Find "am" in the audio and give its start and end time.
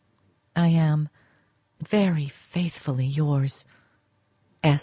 0.69-1.09